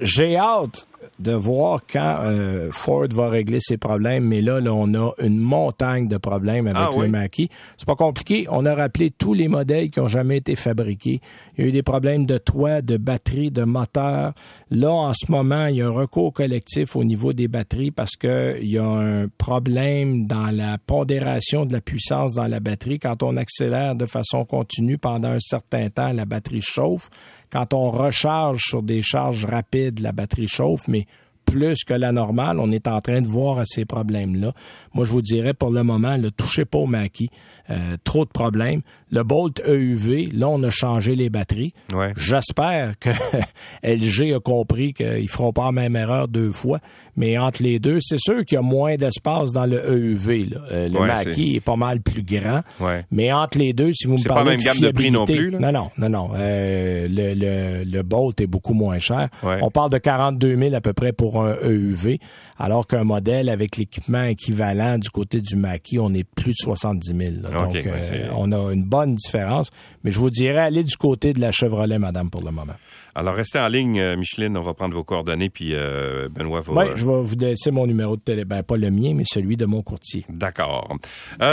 [0.00, 0.86] j'ai hâte
[1.18, 5.38] de voir quand euh, Ford va régler ses problèmes, mais là, là, on a une
[5.38, 7.48] montagne de problèmes avec ah le maquis.
[7.76, 8.46] C'est pas compliqué.
[8.50, 11.20] On a rappelé tous les modèles qui ont jamais été fabriqués.
[11.56, 14.32] Il y a eu des problèmes de toit, de batterie, de moteur.
[14.74, 18.16] Là, en ce moment, il y a un recours collectif au niveau des batteries parce
[18.16, 22.98] que il y a un problème dans la pondération de la puissance dans la batterie.
[22.98, 27.08] Quand on accélère de façon continue pendant un certain temps, la batterie chauffe.
[27.52, 31.06] Quand on recharge sur des charges rapides, la batterie chauffe, mais
[31.44, 32.58] plus que la normale.
[32.58, 34.52] On est en train de voir ces problèmes-là.
[34.92, 37.30] Moi, je vous dirais pour le moment, ne touchez pas au maquis.
[37.70, 38.82] Euh, trop de problèmes.
[39.10, 41.72] Le Bolt EUV, là, on a changé les batteries.
[42.16, 43.10] J'espère que
[43.84, 46.80] LG a compris qu'ils feront pas la même erreur deux fois.
[47.16, 50.50] Mais entre les deux, c'est sûr qu'il y a moins d'espace dans le EUV.
[50.72, 51.60] Euh, le ouais, est...
[51.60, 52.62] pas mal plus grand.
[53.10, 55.52] Mais entre les deux, si vous me parlez pas même gamme de prix non plus.
[55.52, 56.30] Non, non, non, non.
[56.34, 59.28] Euh, le, le, le, Bolt est beaucoup moins cher.
[59.42, 62.18] On parle de 42 000 à peu près pour un EUV,
[62.58, 67.14] alors qu'un modèle avec l'équipement équivalent du côté du maquis, on est plus de 70
[67.16, 67.53] 000.
[67.54, 69.70] Donc, euh, on a une bonne différence.
[70.02, 72.74] Mais je vous dirais, allez du côté de la Chevrolet, madame, pour le moment.
[73.14, 74.56] Alors, restez en ligne, euh, Micheline.
[74.56, 76.72] On va prendre vos coordonnées, puis euh, Benoît va...
[76.72, 78.48] Oui, je vais vous laisser mon numéro de téléphone.
[78.48, 80.24] Ben, pas le mien, mais celui de mon courtier.
[80.28, 80.96] D'accord.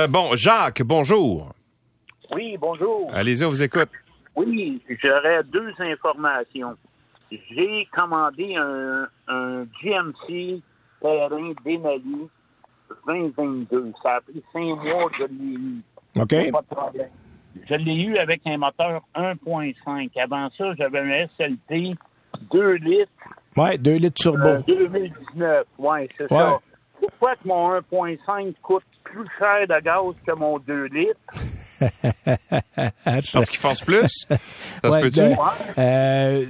[0.09, 1.53] bon, Jacques, bonjour.
[2.33, 3.09] Oui, bonjour.
[3.13, 3.89] Allez-y, on vous écoute.
[4.35, 6.75] Oui, j'aurais deux informations.
[7.31, 9.07] J'ai commandé un,
[9.81, 10.61] GMC
[11.01, 12.29] terrain Denali
[13.07, 13.93] 2022.
[14.03, 15.81] Ça a pris cinq mois de l'ai
[16.15, 16.51] OK?
[16.51, 17.09] Pas de problème.
[17.69, 20.09] Je l'ai eu avec un moteur 1.5.
[20.21, 21.95] Avant ça, j'avais un SLT
[22.51, 23.11] 2 litres.
[23.57, 24.63] Oui, 2 litres turbo.
[24.67, 26.59] 2019, euh, oui, c'est ça.
[26.99, 31.19] Pourquoi que mon 1.5 coûte plus cher de gaz que mon 2 litres?
[33.05, 34.25] Parce qu'ils fassent plus?
[34.29, 35.19] Ça se peut-tu?
[35.19, 35.37] Ben,
[35.77, 36.45] euh,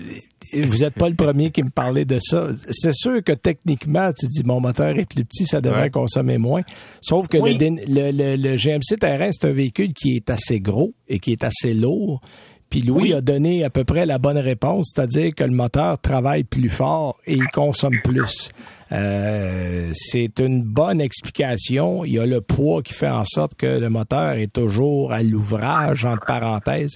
[0.53, 2.47] vous n'êtes pas le premier qui me parlait de ça.
[2.69, 6.61] C'est sûr que techniquement, tu dis mon moteur est plus petit, ça devrait consommer moins.
[7.01, 11.19] Sauf que le, le, le, GMC Terrain, c'est un véhicule qui est assez gros et
[11.19, 12.21] qui est assez lourd.
[12.69, 16.45] Puis Louis a donné à peu près la bonne réponse, c'est-à-dire que le moteur travaille
[16.45, 18.51] plus fort et il consomme plus.
[18.91, 22.03] Euh, c'est une bonne explication.
[22.03, 25.23] Il y a le poids qui fait en sorte que le moteur est toujours à
[25.23, 26.95] l'ouvrage, entre parenthèses.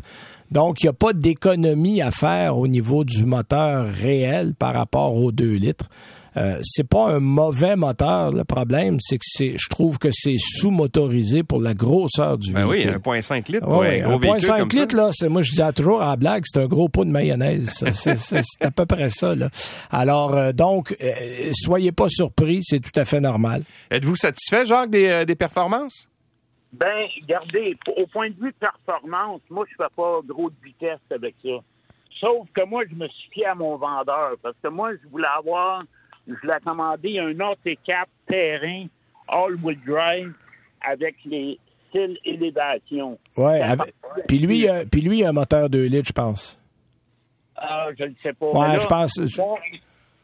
[0.52, 5.16] Donc, il n'y a pas d'économie à faire au niveau du moteur réel par rapport
[5.16, 5.90] aux 2 litres.
[6.38, 8.32] Euh, c'est pas un mauvais moteur.
[8.32, 12.68] Le problème, c'est que c'est, je trouve que c'est sous-motorisé pour la grosseur du ben
[12.68, 13.00] véhicule.
[13.06, 13.68] Oui, 1,5 litres.
[13.68, 17.06] Oui, 1,5 litres, là, c'est, moi, je dis toujours en blague, c'est un gros pot
[17.06, 17.70] de mayonnaise.
[17.92, 19.50] c'est, à peu près ça, là.
[19.92, 23.64] Alors, euh, donc, euh, soyez pas surpris, c'est tout à fait normal.
[23.90, 26.10] Êtes-vous satisfait, Jacques, des, des performances?
[26.74, 31.36] Ben, regardez, au point de vue performance, moi, je fais pas gros de vitesse avec
[31.42, 31.62] ça.
[32.20, 35.28] Sauf que moi, je me suis fié à mon vendeur parce que moi, je voulais
[35.38, 35.84] avoir
[36.28, 38.86] je l'ai commandé un AT4 terrain
[39.28, 40.34] all-wheel drive
[40.82, 41.60] avec les
[41.90, 43.18] styles élévation.
[43.38, 43.62] Ouais,
[44.28, 46.60] puis lui, euh, puis lui, il a un moteur 2 litres, je pense.
[47.56, 48.80] Ah, je ne sais pas.
[48.80, 49.18] Je pense.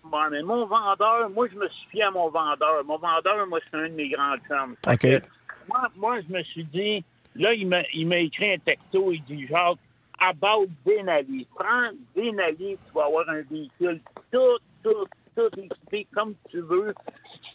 [0.03, 2.83] Mon, mais mon vendeur, moi, je me suis fié à mon vendeur.
[2.85, 4.75] Mon vendeur, moi, c'est un de mes grands chums.
[4.87, 5.23] OK.
[5.69, 7.03] moi, moi, je me suis dit,
[7.35, 9.77] là, il m'a écrit un texto, il dit, Jacques,
[10.19, 11.47] about Denali.
[11.55, 16.93] Prends Denali, tu vas avoir un véhicule tout, tout, tout équipé comme tu veux.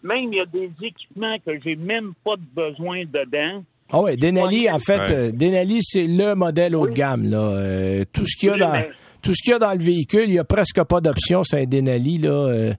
[0.03, 3.63] Même, il y a des équipements que j'ai même pas de besoin dedans.
[3.93, 7.31] Ah oui, Denali, en fait, euh, Denali, c'est le modèle haut de gamme.
[7.31, 7.39] Là.
[7.39, 8.83] Euh, tout ce qu'il y a dans
[9.23, 11.63] tout ce qu'il y a dans le véhicule, il n'y a presque pas d'option, c'est
[11.63, 12.19] un Denali.
[12.19, 12.73] Là, euh,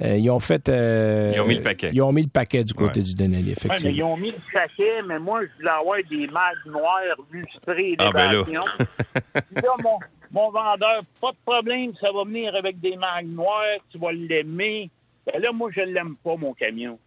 [0.00, 0.68] ils ont fait.
[0.68, 1.90] ils ont mis le paquet.
[1.92, 3.90] Ils ont mis le paquet du côté du Denali, effectivement.
[3.90, 7.96] mais ils ont mis le paquet, mais moi, je voulais avoir des mags noirs lustrés
[7.98, 8.44] ah, ben là.
[9.34, 9.98] là mon,
[10.32, 14.90] mon vendeur, pas de problème, ça va venir avec des mags noires, tu vas l'aimer.
[15.26, 16.98] Ben là, moi, je l'aime pas, mon camion.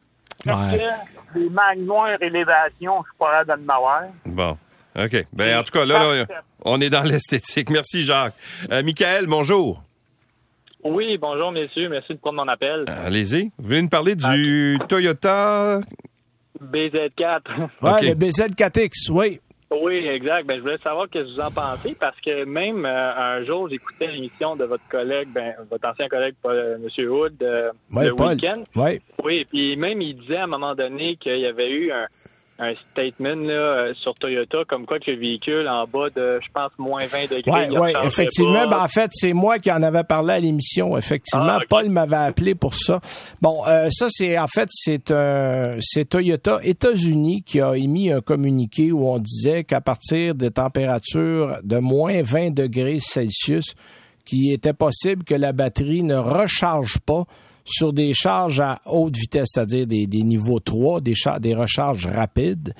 [0.45, 4.03] Parce que les mags noires élévation, je suis pas de m'avoir.
[4.25, 4.57] Bon.
[4.95, 5.25] OK.
[5.33, 6.25] Ben, en tout cas, là,
[6.65, 7.69] on est dans l'esthétique.
[7.69, 8.35] Merci, Jacques.
[8.71, 9.81] Euh, Michael, bonjour.
[10.83, 11.89] Oui, bonjour, messieurs.
[11.89, 12.85] Merci de prendre mon appel.
[12.89, 13.51] Euh, allez-y.
[13.57, 15.79] Vous voulez nous parler du Toyota?
[16.61, 17.41] BZ4.
[17.81, 19.39] Oui, le BZ4X, oui.
[19.81, 20.45] Oui, exact.
[20.45, 23.69] Ben, je voulais savoir ce que vous en pensez parce que même euh, un jour,
[23.69, 27.09] j'écoutais l'émission de votre collègue, ben, votre ancien collègue, Paul, euh, M.
[27.09, 28.63] Hood, euh, le week-end.
[28.75, 29.01] Oui.
[29.23, 32.05] Oui, puis même il disait à un moment donné qu'il y avait eu un,
[32.63, 36.51] un statement là, euh, sur Toyota comme quoi que le véhicule en bas de, je
[36.53, 37.69] pense, moins 20 degrés.
[37.69, 38.67] Oui, ouais, effectivement.
[38.67, 40.97] Ben, en fait, c'est moi qui en avais parlé à l'émission.
[40.97, 42.99] Effectivement, ah, Paul m'avait appelé pour ça.
[43.41, 48.21] Bon, euh, ça, c'est en fait, c'est un, c'est Toyota États-Unis qui a émis un
[48.21, 53.75] communiqué où on disait qu'à partir de températures de moins 20 degrés Celsius,
[54.25, 57.25] qu'il était possible que la batterie ne recharge pas
[57.65, 62.73] sur des charges à haute vitesse, c'est-à-dire des, niveaux 3, des, des recharges rapides.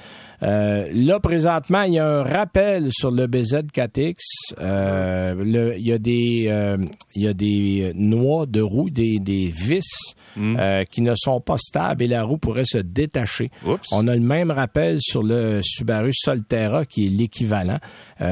[0.43, 4.15] Euh, là, présentement, il y a un rappel sur le BZ4X.
[4.59, 6.77] Euh, il, y a des, euh,
[7.15, 10.57] il y a des noix de roue, des, des vis hmm.
[10.91, 13.51] qui ne sont pas stables et la roue pourrait se détacher.
[13.91, 17.79] On a le même rappel sur le Subaru Solterra qui est l'équivalent.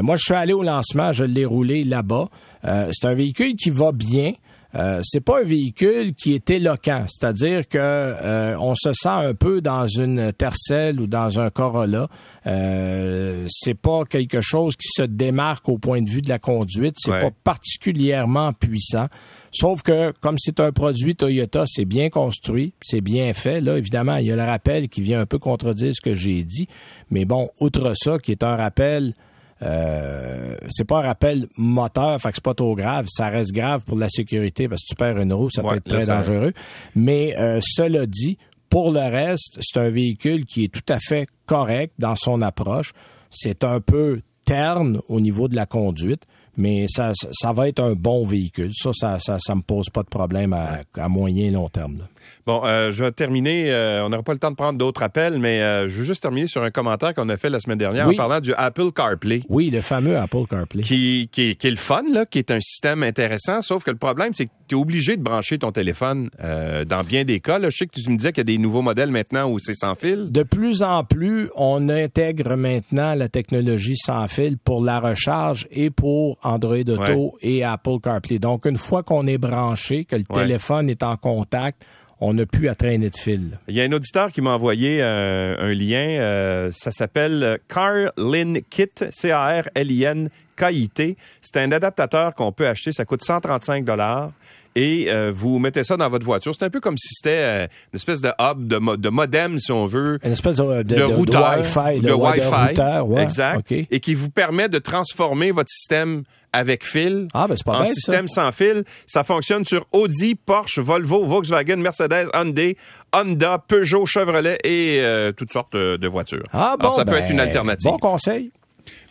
[0.02, 2.28] moi, je suis allé au lancement, je l'ai roulé là-bas.
[2.64, 4.34] c'est un véhicule qui va bien.
[4.76, 9.34] Euh, c'est pas un véhicule qui est éloquent, c'est-à-dire que euh, on se sent un
[9.34, 12.08] peu dans une Tercel ou dans un Corolla.
[12.48, 16.96] Euh, c'est pas quelque chose qui se démarque au point de vue de la conduite.
[16.98, 19.08] C'est pas particulièrement puissant.
[19.52, 23.60] Sauf que comme c'est un produit Toyota, c'est bien construit, c'est bien fait.
[23.60, 26.46] Là, évidemment, il y a le rappel qui vient un peu contredire ce que j'ai
[26.46, 26.70] dit.
[27.10, 29.14] Mais bon, outre ça, qui est un rappel
[29.64, 33.06] euh, c'est pas un rappel moteur, fait que c'est pas trop grave.
[33.10, 35.84] Ça reste grave pour la sécurité parce que tu perds une roue, ça peut être
[35.84, 36.54] très dangereux.
[36.96, 38.38] Mais euh, cela dit,
[38.70, 42.94] pour le reste, c'est un véhicule qui est tout à fait correct dans son approche.
[43.30, 46.24] C'est un peu terne au niveau de la conduite,
[46.58, 48.72] mais ça, ça va être un bon véhicule.
[48.74, 52.00] Ça, ça, ça, ça me pose pas de problème à, à moyen et long terme.
[52.00, 52.06] Là.
[52.46, 53.72] Bon, euh, je vais terminer.
[53.72, 56.22] Euh, on n'aura pas le temps de prendre d'autres appels, mais euh, je veux juste
[56.22, 59.42] terminer sur un commentaire qu'on a fait la semaine dernière en parlant du Apple CarPlay.
[59.50, 60.84] Oui, le fameux Apple CarPlay.
[60.84, 63.98] Qui, qui, qui est le fun, là, qui est un système intéressant, sauf que le
[63.98, 67.60] problème, c'est que tu es obligé de brancher ton téléphone dans bien des cas.
[67.60, 67.70] Là.
[67.70, 69.74] Je sais que tu me disais qu'il y a des nouveaux modèles maintenant où c'est
[69.74, 70.32] sans fil.
[70.32, 75.90] De plus en plus, on intègre maintenant la technologie sans fil pour la recharge et
[75.90, 78.40] pour Android Auto et Apple CarPlay.
[78.40, 81.86] Donc, une fois qu'on est branché, que le téléphone est en contact,
[82.22, 83.60] on n'a plus à traîner de fil.
[83.68, 86.70] Il y a un auditeur qui m'a envoyé un lien.
[86.72, 91.18] ça s'appelle CarLin Kit, C-A-R-L-I-N KIT.
[91.42, 92.92] C'est un adaptateur qu'on peut acheter.
[92.92, 94.32] Ça coûte 135 dollars
[94.76, 96.54] et euh, vous mettez ça dans votre voiture.
[96.58, 99.72] C'est un peu comme si c'était euh, une espèce de hub, de, de, modem, si
[99.72, 100.20] on veut.
[100.24, 101.58] Une espèce de, de, de routeur.
[101.58, 102.00] Wi-Fi.
[102.00, 103.22] De Wi-Fi.
[103.22, 103.72] exact.
[103.72, 106.24] Et qui vous permet de transformer votre système
[106.54, 108.84] avec fil ah, ben c'est pas en système sans fil.
[109.06, 112.76] Ça fonctionne sur Audi, Porsche, Volvo, Volkswagen, Mercedes, Hyundai,
[113.14, 116.46] Honda, Peugeot, Chevrolet et euh, toutes sortes de voitures.
[116.54, 117.92] Ah bon, ça peut être une ben, alternative.
[117.92, 118.52] Bon conseil.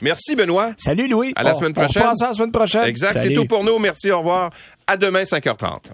[0.02, 0.72] Merci, Benoît.
[0.76, 1.32] Salut, Louis.
[1.36, 2.02] À la semaine prochaine.
[2.02, 2.84] On à la semaine prochaine.
[2.84, 3.18] Exact.
[3.20, 3.78] C'est tout pour nous.
[3.78, 4.10] Merci.
[4.10, 4.50] Au revoir.
[4.86, 5.92] À demain, 5h30.